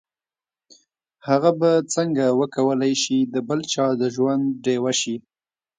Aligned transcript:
هغه 1.27 1.51
به 1.59 1.71
څنګه 1.93 2.25
وکولای 2.39 2.93
شي 3.03 3.17
د 3.33 3.35
بل 3.47 3.59
چا 3.73 3.85
د 4.01 4.03
ژوند 4.15 4.43
ډيوه 4.63 4.93
شي. 5.01 5.15